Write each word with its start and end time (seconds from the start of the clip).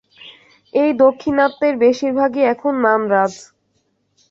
এই 0.73 0.91
দাক্ষিণাত্যের 0.99 1.73
বেশীর 1.83 2.11
ভাগই 2.19 2.43
এখন 2.53 2.73
মান্দ্রাজ। 2.85 3.33